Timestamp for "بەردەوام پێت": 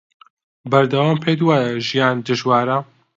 0.71-1.39